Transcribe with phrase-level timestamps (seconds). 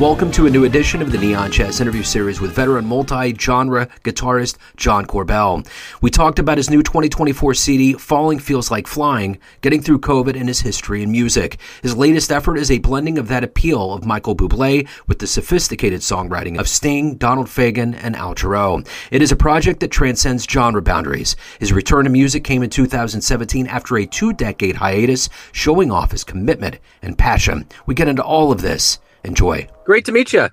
[0.00, 3.86] Welcome to a new edition of the Neon Jazz interview series with veteran multi genre
[4.02, 5.68] guitarist John Korbel.
[6.00, 10.48] We talked about his new 2024 CD, Falling Feels Like Flying, getting through COVID, and
[10.48, 11.60] his history in music.
[11.82, 16.00] His latest effort is a blending of that appeal of Michael Bublé with the sophisticated
[16.00, 18.88] songwriting of Sting, Donald Fagen, and Al Jarreau.
[19.10, 21.36] It is a project that transcends genre boundaries.
[21.58, 26.24] His return to music came in 2017 after a two decade hiatus, showing off his
[26.24, 27.66] commitment and passion.
[27.84, 28.98] We get into all of this.
[29.24, 29.66] Enjoy.
[29.84, 30.48] Great to meet you.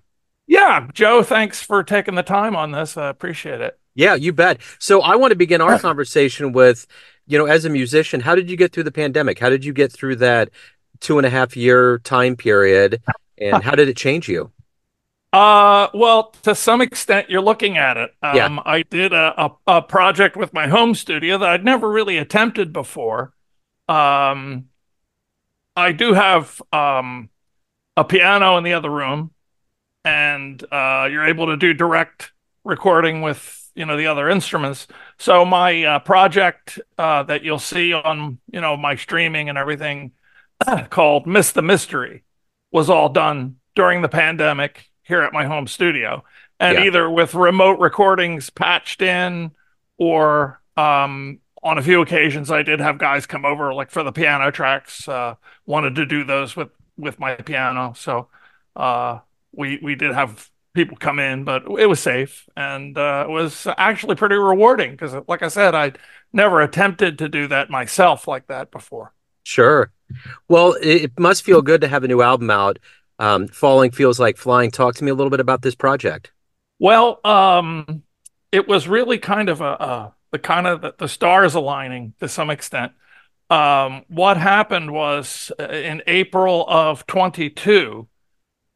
[0.47, 2.97] Yeah, Joe, thanks for taking the time on this.
[2.97, 3.77] I appreciate it.
[3.95, 4.61] Yeah, you bet.
[4.79, 6.87] So I want to begin our conversation with,
[7.25, 9.39] you know, as a musician, how did you get through the pandemic?
[9.39, 10.49] How did you get through that
[10.99, 13.01] two and a half year time period?
[13.39, 14.51] And how did it change you?
[15.33, 18.11] Uh, well, to some extent, you're looking at it.
[18.23, 18.59] Um, yeah.
[18.65, 22.71] I did a, a, a project with my home studio that I'd never really attempted
[22.71, 23.33] before.
[23.89, 24.65] Um,
[25.75, 27.29] I do have um
[27.97, 29.31] a piano in the other room,
[30.05, 32.31] and uh, you're able to do direct
[32.63, 34.87] recording with you know the other instruments.
[35.17, 40.11] So my uh, project uh, that you'll see on you know my streaming and everything
[40.89, 42.23] called "Miss the Mystery"
[42.71, 46.23] was all done during the pandemic here at my home studio,
[46.59, 46.85] and yeah.
[46.85, 49.51] either with remote recordings patched in
[49.97, 54.11] or um, on a few occasions I did have guys come over like for the
[54.11, 55.07] piano tracks.
[55.07, 57.93] Uh, wanted to do those with with my piano.
[57.95, 58.27] So
[58.75, 59.19] uh,
[59.51, 63.67] we we did have people come in, but it was safe and uh, it was
[63.77, 65.93] actually pretty rewarding because, like I said, I
[66.31, 69.13] never attempted to do that myself like that before.
[69.43, 69.91] Sure.
[70.47, 72.79] Well, it must feel good to have a new album out.
[73.19, 74.69] Um, Falling feels like flying.
[74.69, 76.31] Talk to me a little bit about this project.
[76.79, 78.03] Well, um,
[78.51, 82.27] it was really kind of a, a the kind of the, the stars aligning to
[82.27, 82.91] some extent
[83.49, 88.07] um, what happened was uh, in April of 22,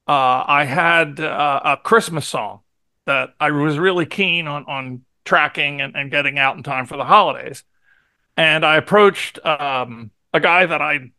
[0.08, 2.62] uh, I had uh, a Christmas song
[3.06, 6.98] that I was really keen on, on tracking and, and getting out in time for
[6.98, 7.64] the holidays.
[8.38, 11.12] And I approached um, a guy that I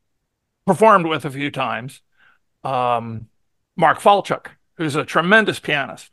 [0.67, 2.01] performed with a few times,
[2.65, 3.29] um,
[3.77, 4.47] Mark Falchuk,
[4.77, 6.11] who's a tremendous pianist.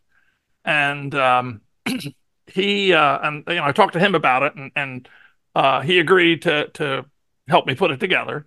[0.65, 1.61] And um,
[2.47, 5.09] he, uh, and you know, I talked to him about it and, and
[5.55, 7.05] uh, he agreed to, to
[7.49, 8.45] helped me put it together.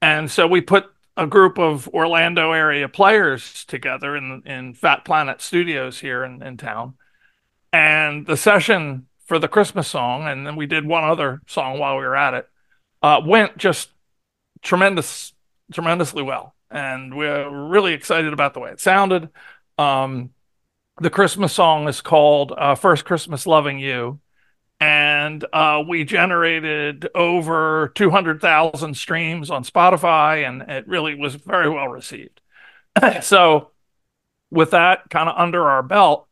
[0.00, 5.42] And so we put a group of Orlando area players together in in Fat Planet
[5.42, 6.94] Studios here in, in town.
[7.72, 11.96] And the session for the Christmas song, and then we did one other song while
[11.96, 12.48] we were at it,
[13.02, 13.90] uh, went just
[14.62, 15.34] tremendous,
[15.72, 16.54] tremendously well.
[16.70, 19.28] And we're really excited about the way it sounded.
[19.76, 20.30] Um,
[21.00, 24.18] the Christmas song is called uh, First Christmas Loving You
[24.80, 31.88] and uh, we generated over 200,000 streams on Spotify, and it really was very well
[31.88, 32.40] received.
[33.22, 33.70] so,
[34.50, 36.28] with that kind of under our belt,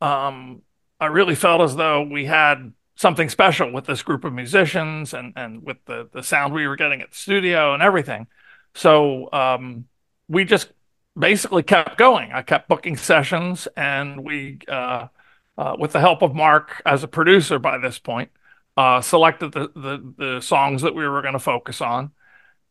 [0.00, 0.62] um,
[0.98, 5.32] I really felt as though we had something special with this group of musicians and
[5.36, 8.26] and with the the sound we were getting at the studio and everything.
[8.74, 9.86] So um,
[10.28, 10.72] we just
[11.18, 12.32] basically kept going.
[12.32, 15.08] I kept booking sessions, and we uh,
[15.56, 18.30] uh, with the help of Mark as a producer by this point,
[18.76, 22.10] uh, selected the, the, the songs that we were going to focus on,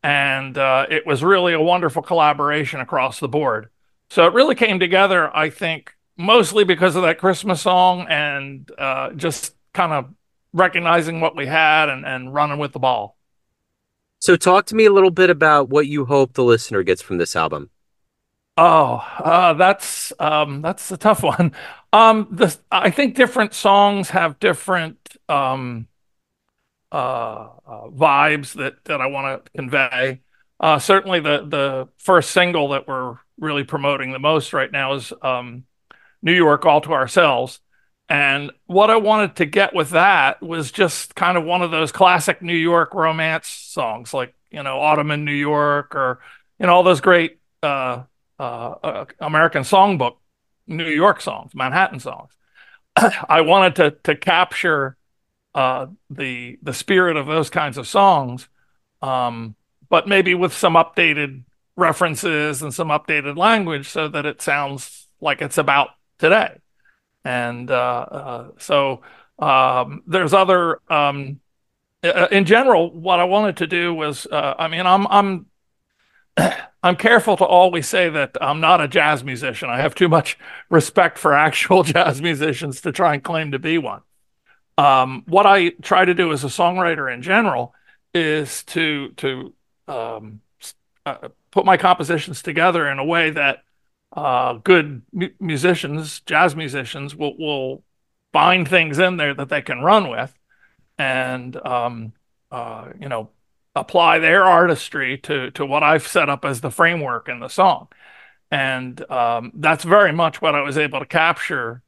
[0.02, 3.70] and uh, it was really a wonderful collaboration across the board.
[4.10, 9.12] So it really came together, I think, mostly because of that Christmas song and uh,
[9.12, 10.14] just kind of
[10.52, 13.18] recognizing what we had and, and running with the ball.
[14.20, 17.18] So, talk to me a little bit about what you hope the listener gets from
[17.18, 17.72] this album.
[18.56, 21.54] Oh, uh, that's um, that's a tough one.
[21.92, 24.98] Um, the I think different songs have different
[25.28, 25.88] um,
[26.92, 30.22] uh, uh, vibes that that I want to convey.
[30.60, 35.12] Uh, certainly, the the first single that we're really promoting the most right now is
[35.22, 35.66] um,
[36.22, 37.60] "New York All to Ourselves,"
[38.10, 41.92] and what I wanted to get with that was just kind of one of those
[41.92, 46.20] classic New York romance songs, like you know "Autumn in New York" or
[46.60, 48.04] you know all those great uh,
[48.40, 50.16] uh, uh, American songbook,
[50.68, 52.32] New York songs, Manhattan songs.
[52.96, 54.98] I wanted to to capture
[55.56, 58.48] uh, the the spirit of those kinds of songs,
[59.02, 59.56] um,
[59.90, 61.44] but maybe with some updated
[61.76, 66.60] references and some updated language, so that it sounds like it's about today.
[67.26, 69.02] And uh, uh, so
[69.40, 70.80] um, there's other.
[70.92, 71.40] Um,
[72.32, 75.46] in general, what I wanted to do was, uh, I mean, I'm I'm
[76.84, 79.70] I'm careful to always say that I'm not a jazz musician.
[79.70, 80.38] I have too much
[80.70, 84.02] respect for actual jazz musicians to try and claim to be one.
[84.78, 87.74] Um, what I try to do as a songwriter in general
[88.14, 89.54] is to to
[89.88, 90.42] um,
[91.06, 93.64] uh, put my compositions together in a way that
[94.16, 97.84] uh, good mu musicians, jazz musicians, will will
[98.32, 100.34] find things in there that they can run with,
[100.98, 102.14] and um,
[102.52, 103.30] uh, you know
[103.76, 107.88] apply their artistry to to what I've set up as the framework in the song,
[108.52, 111.82] and um, that's very much what I was able to capture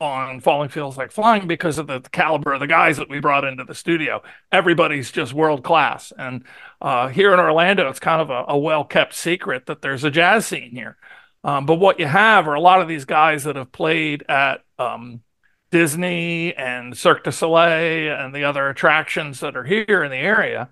[0.00, 3.44] on Falling Feels Like Flying because of the caliber of the guys that we brought
[3.44, 4.22] into the studio.
[4.50, 6.44] Everybody's just world class, and
[6.80, 10.10] uh, here in Orlando, it's kind of a, a well kept secret that there's a
[10.10, 10.96] jazz scene here.
[11.42, 14.62] Um, but what you have are a lot of these guys that have played at
[14.78, 15.22] um,
[15.70, 20.68] Disney and Cirque du Soleil and the other attractions that are here in the area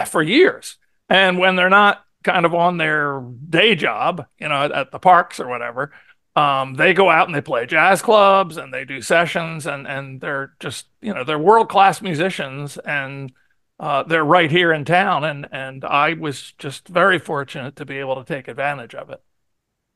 [0.10, 0.76] for years.
[1.08, 5.40] And when they're not kind of on their day job, you know, at, the parks
[5.40, 5.92] or whatever,
[6.34, 10.20] um, they go out and they play jazz clubs and they do sessions and and
[10.20, 13.32] they're just you know they're world class musicians and
[13.78, 17.98] uh, they're right here in town and and I was just very fortunate to be
[17.98, 19.22] able to take advantage of it.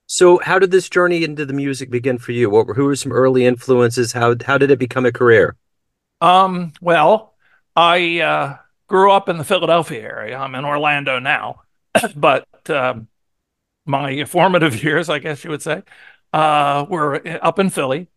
[0.09, 2.49] So, how did this journey into the music begin for you?
[2.49, 4.13] What were, who were some early influences?
[4.13, 5.57] How how did it become a career?
[6.21, 7.35] Um, well,
[7.75, 8.57] I uh,
[8.87, 10.39] grew up in the Philadelphia area.
[10.39, 11.63] I'm in Orlando now,
[12.17, 13.09] but um,
[13.85, 15.83] my formative years, I guess you would say,
[16.33, 18.09] uh, were up in Philly.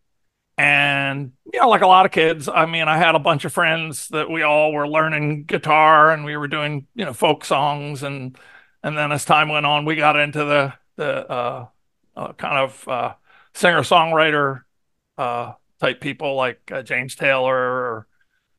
[0.58, 3.52] And you know, like a lot of kids, I mean, I had a bunch of
[3.52, 8.02] friends that we all were learning guitar, and we were doing you know folk songs,
[8.02, 8.36] and
[8.82, 11.66] and then as time went on, we got into the the uh,
[12.14, 13.14] uh, kind of uh,
[13.54, 14.62] singer songwriter
[15.16, 18.06] uh, type people like uh, James Taylor or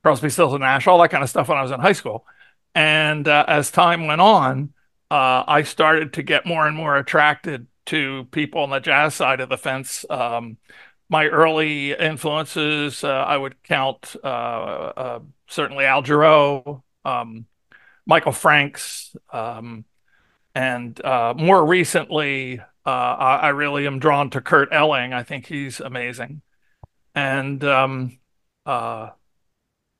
[0.04, 2.26] Crosby, Stills and Nash, all that kind of stuff when I was in high school.
[2.74, 4.74] And uh, as time went on,
[5.10, 9.42] uh, I started to get more and more attracted to people on the jazz side
[9.42, 10.06] of the fence.
[10.10, 10.58] Um,
[11.10, 14.16] my early influences, I would count
[15.48, 17.46] certainly Al Jarreau, um,
[18.06, 19.84] Michael Franks, um,
[20.56, 25.14] and more recently, uh, I, really am drawn to Kurt Elling.
[25.14, 26.42] I think he's amazing,
[27.14, 28.18] and um,
[28.66, 29.10] uh,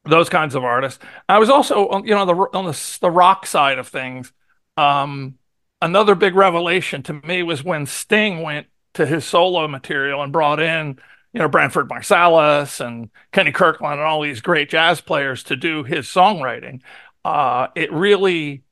[0.06, 1.04] those kinds of artists.
[1.30, 4.32] I was also, you know, the on the the rock side of things.
[4.78, 5.36] Um,
[5.82, 10.60] another big revelation to me was when Sting went to his solo material and brought
[10.60, 11.00] in,
[11.34, 15.84] you know, Branford Marsalis and Kenny Kirkland and all these great jazz players to do
[15.84, 16.82] his songwriting.
[17.24, 18.64] Uh, it really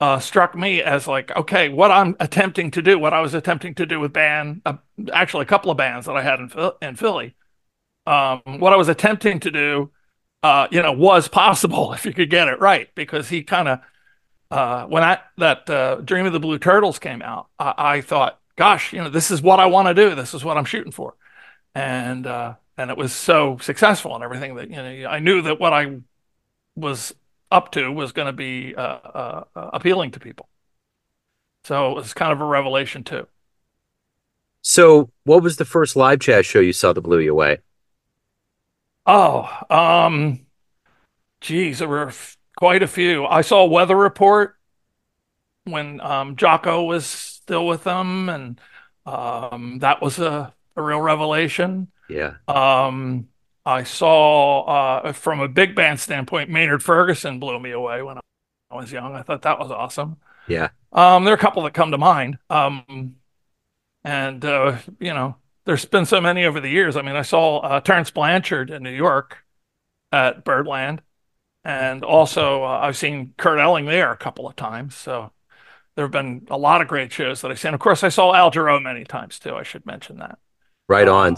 [0.00, 3.74] uh, struck me as like, okay, what I'm attempting to do, what I was attempting
[3.76, 4.74] to do with band, uh,
[5.12, 6.50] actually a couple of bands that I had in,
[6.80, 7.34] in Philly,
[8.06, 9.90] um, what I was attempting to do,
[10.46, 12.94] uh, you know, was possible if you could get it right.
[12.94, 13.80] Because he kind of,
[14.50, 18.38] uh, when I that uh, Dream of the Blue Turtles came out, I, I thought,
[18.54, 20.14] gosh, you know, this is what I want to do.
[20.14, 21.14] This is what I'm shooting for,
[21.74, 25.58] and uh, and it was so successful and everything that you know, I knew that
[25.58, 25.98] what I
[26.76, 27.12] was
[27.50, 30.48] up to was going to be uh, uh, uh, appealing to people.
[31.64, 33.26] So it was kind of a revelation too.
[34.62, 37.58] So, what was the first live jazz show you saw that blew you away?
[39.06, 40.40] Oh, um,
[41.40, 42.12] geez, there were
[42.56, 43.24] quite a few.
[43.24, 44.56] I saw Weather Report
[45.64, 48.60] when um, Jaco was still with them, and
[49.04, 51.88] um, that was a, a real revelation.
[52.08, 52.34] Yeah.
[52.48, 53.28] Um,
[53.64, 58.76] I saw uh, from a big band standpoint, Maynard Ferguson blew me away when I
[58.76, 59.14] was young.
[59.14, 60.16] I thought that was awesome.
[60.46, 60.68] Yeah.
[60.92, 62.38] Um, there are a couple that come to mind.
[62.48, 63.16] Um,
[64.04, 65.36] and uh, you know,
[65.66, 66.96] there's been so many over the years.
[66.96, 69.38] I mean, I saw uh, Terence Blanchard in New York
[70.12, 71.02] at Birdland,
[71.64, 74.94] and also uh, I've seen Kurt Elling there a couple of times.
[74.94, 75.32] So
[75.96, 77.74] there have been a lot of great shows that I've seen.
[77.74, 79.56] Of course, I saw Al Jarreau many times too.
[79.56, 80.38] I should mention that.
[80.88, 81.34] Right on.
[81.34, 81.36] Uh,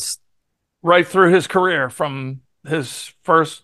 [0.82, 3.62] right through his career from his first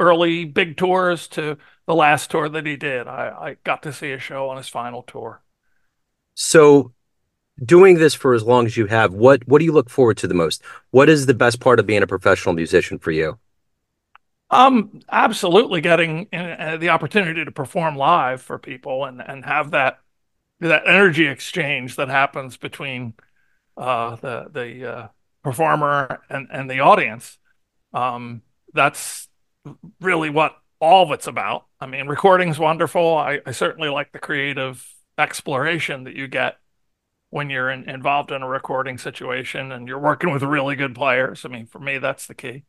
[0.00, 3.06] early big tours to the last tour that he did.
[3.06, 5.42] I, I got to see a show on his final tour.
[6.34, 6.92] So
[7.64, 10.26] doing this for as long as you have, what what do you look forward to
[10.26, 10.62] the most?
[10.90, 13.38] What is the best part of being a professional musician for you?
[14.50, 20.00] Um, absolutely getting uh, the opportunity to perform live for people and and have that
[20.60, 23.14] that energy exchange that happens between
[23.76, 25.08] uh, the the uh,
[25.42, 27.38] performer and, and the audience.
[27.92, 29.28] Um, that's
[30.00, 31.66] really what all of it's about.
[31.80, 33.16] I mean, recording's wonderful.
[33.16, 34.86] I, I certainly like the creative
[35.16, 36.58] exploration that you get
[37.30, 41.44] when you're in, involved in a recording situation and you're working with really good players.
[41.44, 42.64] I mean, for me, that's the key.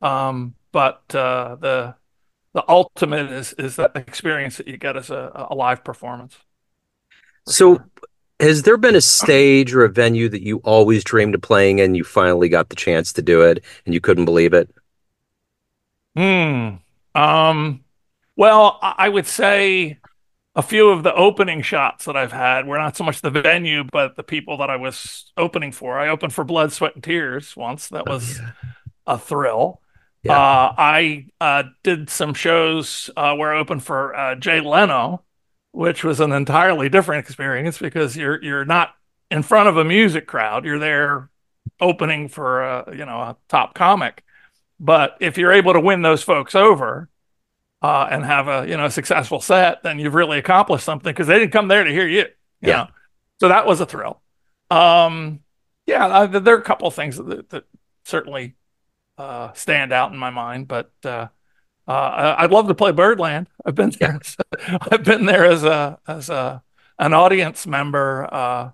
[0.00, 1.94] Um, but uh, the
[2.54, 6.38] the ultimate is is that experience that you get as a, a live performance.
[7.46, 7.88] So, sure.
[8.40, 11.96] Has there been a stage or a venue that you always dreamed of playing and
[11.96, 14.70] you finally got the chance to do it and you couldn't believe it?
[16.16, 16.76] Hmm.
[17.16, 17.84] Um,
[18.36, 19.98] well, I would say
[20.58, 23.84] a few of the opening shots that I've had were not so much the venue,
[23.84, 25.96] but the people that I was opening for.
[26.00, 27.88] I opened for Blood, Sweat, and Tears once.
[27.90, 28.70] That oh, was oh, yeah.
[29.06, 29.80] a thrill.
[30.24, 30.36] Yeah.
[30.36, 35.22] Uh, I uh, did some shows uh, where I opened for uh, Jay Leno,
[35.70, 38.96] which was an entirely different experience because you're you're not
[39.30, 40.64] in front of a music crowd.
[40.64, 41.30] You're there
[41.80, 44.24] opening for a, you know a top comic.
[44.80, 47.08] But if you're able to win those folks over
[47.82, 51.38] uh, and have a you know successful set, then you've really accomplished something because they
[51.38, 52.18] didn't come there to hear you.
[52.18, 52.26] you
[52.60, 52.76] yeah.
[52.76, 52.86] Know?
[53.40, 54.20] So that was a thrill.
[54.70, 55.40] Um,
[55.86, 57.64] yeah, there are a couple of things that, that
[58.04, 58.56] certainly
[59.16, 61.28] uh, stand out in my mind, but uh,
[61.86, 63.48] uh, I'd love to play Birdland.
[63.64, 64.20] I've been there.
[64.68, 64.78] Yeah.
[64.92, 66.62] I've been there as a as a
[66.98, 68.70] an audience member uh,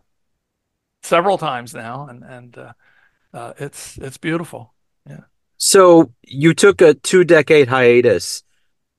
[1.03, 2.73] several times now, and and uh,
[3.33, 4.75] uh, it's it's beautiful.
[5.09, 5.21] Yeah.
[5.57, 8.43] So you took a two decade hiatus.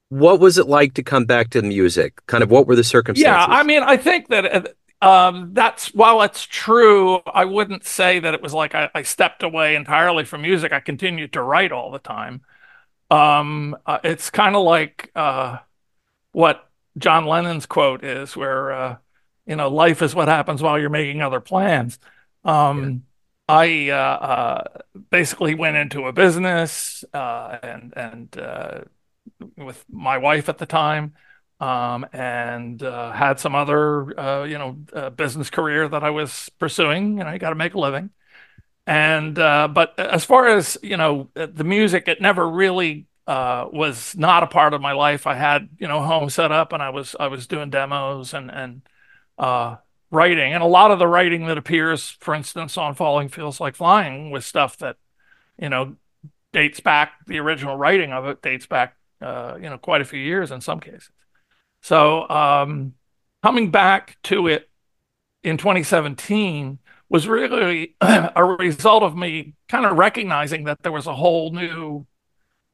[0.10, 2.26] What was it like to come back to music?
[2.28, 3.26] Kind of what were the circumstances?
[3.26, 8.20] Yeah, I mean, I think that uh, um, that's while it's true, I wouldn't say
[8.20, 10.72] that it was like I, I, stepped away entirely from music.
[10.72, 12.42] I continued to write all the time.
[13.12, 15.58] Um, uh, it's kind of like uh,
[16.32, 18.98] what John Lennon's quote is, where uh,
[19.46, 22.00] you know, life is what happens while you're making other plans.
[22.44, 23.04] Um,
[23.48, 24.64] I uh, uh,
[25.12, 28.82] basically went into a business uh, and and uh,
[29.58, 31.14] with my wife at the time,
[31.60, 37.18] um, and uh, had some other uh, you know business career that I was pursuing.
[37.18, 38.12] You know, you got to make a living.
[38.88, 44.48] And but as far as you know, the music, it never really was not a
[44.48, 45.26] part of my life.
[45.26, 48.52] I had you know home set up, and I was I was doing demos and
[48.52, 48.82] and
[50.16, 50.54] writing.
[50.54, 54.32] And a lot of the writing that appears, for instance, on Falling Feels Like Flying
[54.32, 54.98] was stuff that,
[55.60, 55.96] you know,
[56.54, 60.20] dates back, the original writing of it dates back, uh, you know, quite a few
[60.20, 61.10] years in some cases.
[61.82, 62.94] So um,
[63.42, 64.70] coming back to it
[65.44, 66.80] in 2017
[67.10, 72.06] was really a result of me kind of recognizing that there was a whole new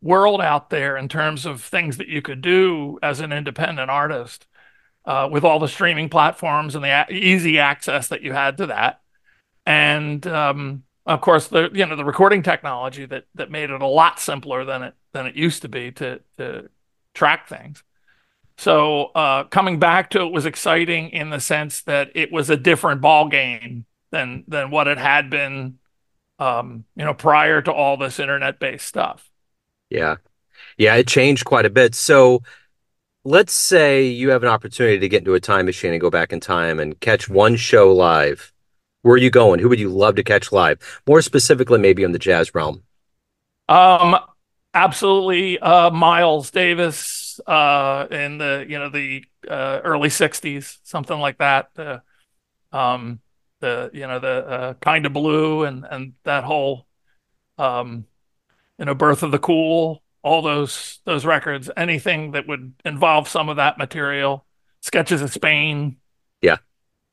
[0.01, 4.47] world out there in terms of things that you could do as an independent artist
[5.05, 9.01] uh, with all the streaming platforms and the easy access that you had to that,
[9.65, 13.87] and um, of course the you know the recording technology that that made it a
[13.87, 16.69] lot simpler than it than it used to be to to
[17.13, 17.83] track things.
[18.57, 22.57] So uh, coming back to it was exciting in the sense that it was a
[22.57, 25.79] different ball game than than what it had been,
[26.39, 29.29] um, you know, prior to all this internet based stuff.
[29.89, 30.17] Yeah,
[30.77, 31.95] yeah, it changed quite a bit.
[31.95, 32.43] So
[33.23, 36.33] let's say you have an opportunity to get into a time machine and go back
[36.33, 38.53] in time and catch one show live.
[39.01, 39.59] Where are you going?
[39.59, 41.01] Who would you love to catch live?
[41.07, 42.83] More specifically, maybe in the jazz realm.
[43.67, 44.17] Um,
[44.73, 45.59] absolutely.
[45.59, 51.69] Uh, Miles Davis, uh, in the you know the uh, early '60s, something like that.
[51.77, 51.99] Uh,
[52.71, 53.19] um,
[53.59, 56.87] the you know the uh, kind of blue and and that whole,
[57.57, 58.05] um,
[58.77, 63.49] you know, birth of the cool all those those records, anything that would involve some
[63.49, 64.45] of that material,
[64.81, 65.97] sketches of Spain,
[66.41, 66.57] yeah,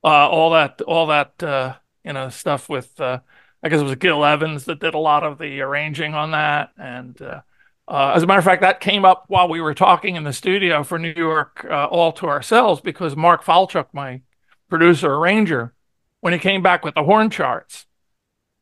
[0.04, 1.74] uh, all that all that uh,
[2.04, 3.20] you know stuff with uh,
[3.62, 6.70] I guess it was Gil Evans that did a lot of the arranging on that,
[6.76, 7.40] and uh,
[7.88, 10.32] uh, as a matter of fact, that came up while we were talking in the
[10.32, 14.20] studio for New York uh, all to ourselves because Mark Falchuk, my
[14.68, 15.74] producer arranger,
[16.20, 17.86] when he came back with the horn charts,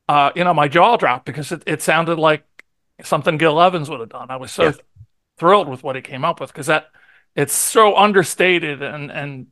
[0.09, 2.45] you know, my jaw dropped because it, it sounded like
[3.03, 4.31] something Gil Evans would have done.
[4.31, 4.71] I was so yeah.
[5.37, 6.89] thrilled with what he came up with because that
[7.35, 9.47] it's so understated and and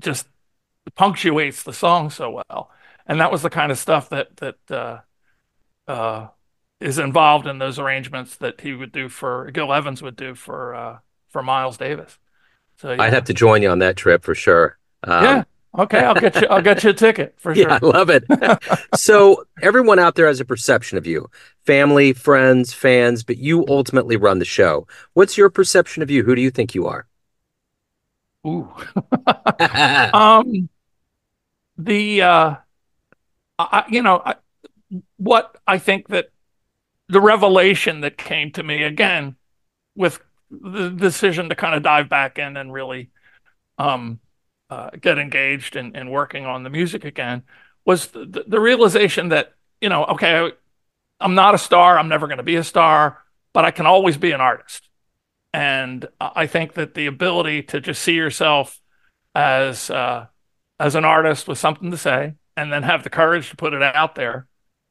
[0.00, 0.26] just
[0.94, 2.70] punctuates the song so well.
[3.06, 5.00] And that was the kind of stuff that that uh,
[5.90, 6.28] uh,
[6.80, 10.74] is involved in those arrangements that he would do for Gil Evans would do for
[10.74, 12.18] uh, for Miles Davis.
[12.76, 13.02] So yeah.
[13.02, 14.78] I'd have to join you on that trip for sure.
[15.02, 15.44] Um, yeah,
[15.78, 16.48] Okay, I'll get you.
[16.48, 17.68] I'll get you a ticket for sure.
[17.68, 18.24] Yeah, I love it.
[18.94, 21.28] so everyone out there has a perception of you,
[21.66, 24.86] family, friends, fans, but you ultimately run the show.
[25.12, 26.22] What's your perception of you?
[26.24, 27.06] Who do you think you are?
[28.46, 28.72] Ooh,
[30.14, 30.68] um,
[31.76, 32.54] the uh,
[33.58, 34.36] I, you know, I,
[35.18, 36.30] what I think that
[37.08, 39.36] the revelation that came to me again
[39.94, 40.20] with
[40.50, 43.10] the decision to kind of dive back in and really
[43.78, 44.20] um
[44.68, 47.42] uh, get engaged and in, in, working on the music again
[47.84, 50.50] was the, the realization that you know okay
[51.20, 53.22] i'm not a star i'm never going to be a star
[53.52, 54.88] but i can always be an artist.
[55.52, 58.80] And i think that the ability to just see yourself
[59.34, 60.26] as uh,
[60.80, 63.82] as an artist with something to say and then have the courage to put it
[63.82, 64.48] out there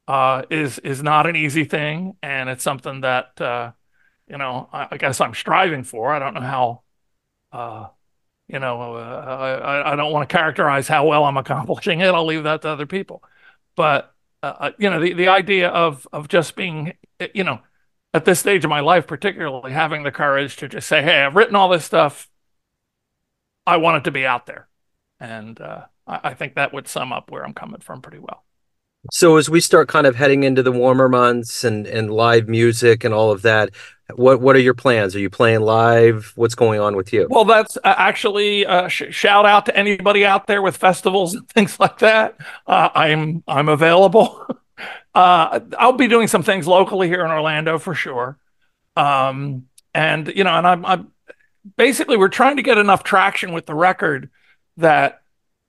[0.08, 3.72] uh, is is not an easy thing and it's something that uh,
[4.28, 6.82] you know I, I, guess i'm striving for i don't know how
[7.52, 7.88] uh,
[8.48, 12.08] you know, uh, I, I don't want to characterize how well I'm accomplishing it.
[12.08, 13.24] I'll leave that to other people.
[13.76, 16.94] But uh, uh, you know, the the idea of of just being,
[17.34, 17.62] you know,
[18.14, 21.36] at this stage of my life, particularly having the courage to just say, "Hey, I've
[21.36, 22.30] written all this stuff.
[23.66, 24.68] I want it to be out there,"
[25.20, 28.46] and I, I think that would sum up where I'm coming from pretty well.
[29.12, 33.04] So as we start kind of heading into the warmer months and and live music
[33.04, 33.70] and all of that,
[34.16, 35.16] what what are your plans?
[35.16, 36.32] Are you playing live?
[36.36, 37.28] What's going on with you?
[37.30, 41.48] Well, that's uh, actually uh, sh- shout out to anybody out there with festivals and
[41.50, 42.36] things like that.
[42.68, 44.46] Uh, I'm I'm available.
[45.16, 48.38] Uh, I'll be doing some things locally here in Orlando for sure.
[48.98, 51.12] Um, and you know, and I'm, I'm
[51.78, 54.30] basically we're trying to get enough traction with the record
[54.76, 55.22] that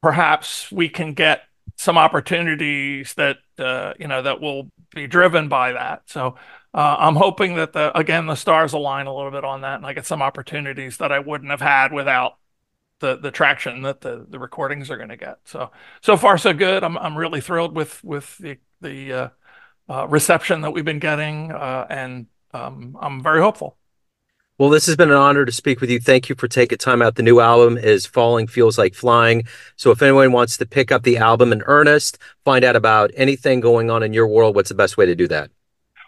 [0.02, 1.42] perhaps we can get
[1.76, 6.02] some opportunities that uh, you know that will be driven by that.
[6.06, 6.36] So
[6.74, 9.86] uh, I'm hoping that the again the stars align a little bit on that, and
[9.86, 12.38] I get some opportunities that I wouldn't have had without
[13.00, 15.38] the the traction that the the recordings are going to get.
[15.44, 16.82] So so far so good.
[16.82, 19.28] I'm I'm really thrilled with with the the uh,
[19.88, 23.76] uh, reception that we've been getting, uh, and um, I'm very hopeful.
[24.58, 26.00] Well, this has been an honor to speak with you.
[26.00, 27.16] Thank you for taking time out.
[27.16, 29.44] The new album is Falling Feels Like Flying.
[29.76, 33.60] So if anyone wants to pick up the album in earnest, find out about anything
[33.60, 35.50] going on in your world, what's the best way to do that?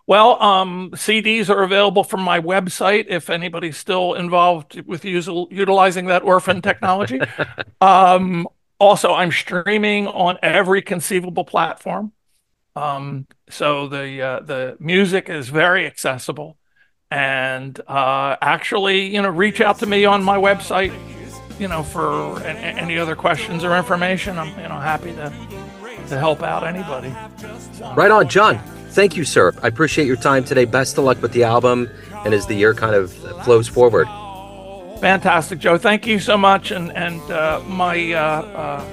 [0.06, 6.22] Well, um, CDs are available from my website if anybody's still involved with utilizing that
[6.22, 7.20] orphan technology.
[7.82, 12.12] um, also, I'm streaming on every conceivable platform.
[12.74, 16.57] Um, so the uh, the music is very accessible
[17.10, 20.92] and uh, actually, you know, reach out to me on my website,
[21.58, 24.38] you know, for any other questions or information.
[24.38, 25.32] I'm, you know, happy to
[26.08, 27.14] to help out anybody.
[27.74, 27.94] So.
[27.94, 28.58] Right on, John.
[28.90, 29.52] Thank you, sir.
[29.62, 30.64] I appreciate your time today.
[30.64, 31.88] Best of luck with the album,
[32.24, 33.12] and as the year kind of
[33.44, 34.08] flows forward.
[35.00, 35.78] Fantastic, Joe.
[35.78, 38.84] Thank you so much, and and uh, my uh, uh,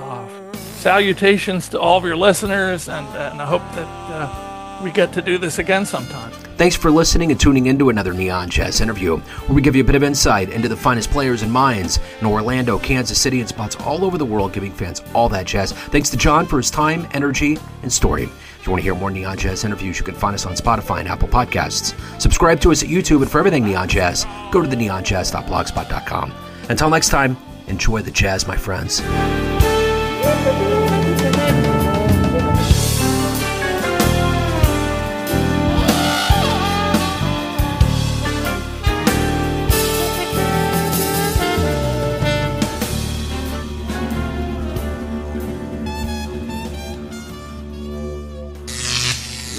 [0.00, 4.45] uh salutations to all of your listeners, and and I hope that uh,
[4.82, 6.30] we get to do this again sometime.
[6.56, 9.86] Thanks for listening and tuning into another Neon Jazz interview, where we give you a
[9.86, 13.76] bit of insight into the finest players and minds in Orlando, Kansas City, and spots
[13.76, 15.72] all over the world, giving fans all that jazz.
[15.72, 18.24] Thanks to John for his time, energy, and story.
[18.58, 21.00] If you want to hear more Neon Jazz interviews, you can find us on Spotify
[21.00, 21.94] and Apple Podcasts.
[22.20, 26.32] Subscribe to us at YouTube, and for everything Neon Jazz, go to the neonjazz.blogspot.com.
[26.68, 27.36] Until next time,
[27.68, 29.02] enjoy the jazz, my friends.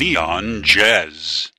[0.08, 1.52] Neon Jazz.